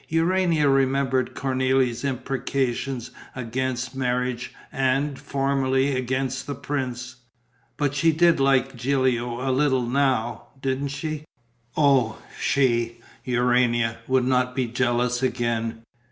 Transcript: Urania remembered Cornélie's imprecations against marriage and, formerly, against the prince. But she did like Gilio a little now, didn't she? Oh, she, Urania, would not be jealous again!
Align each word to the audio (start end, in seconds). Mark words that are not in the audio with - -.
Urania 0.09 0.67
remembered 0.67 1.35
Cornélie's 1.35 2.03
imprecations 2.03 3.11
against 3.35 3.95
marriage 3.95 4.51
and, 4.71 5.19
formerly, 5.19 5.95
against 5.95 6.47
the 6.47 6.55
prince. 6.55 7.17
But 7.77 7.93
she 7.93 8.11
did 8.11 8.39
like 8.39 8.75
Gilio 8.75 9.47
a 9.47 9.51
little 9.51 9.85
now, 9.85 10.47
didn't 10.59 10.87
she? 10.87 11.25
Oh, 11.77 12.17
she, 12.39 12.99
Urania, 13.25 13.97
would 14.07 14.25
not 14.25 14.55
be 14.55 14.65
jealous 14.65 15.21
again! 15.21 15.83